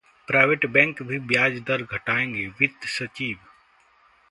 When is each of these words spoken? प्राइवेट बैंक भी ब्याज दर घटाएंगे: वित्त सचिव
प्राइवेट 0.27 0.65
बैंक 0.65 1.01
भी 1.03 1.19
ब्याज 1.27 1.59
दर 1.67 1.83
घटाएंगे: 1.83 2.47
वित्त 2.59 2.87
सचिव 2.87 3.37